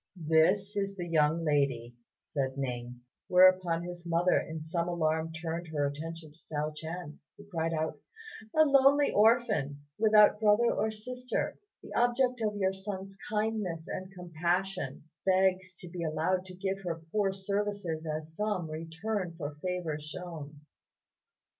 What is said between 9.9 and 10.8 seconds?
without brother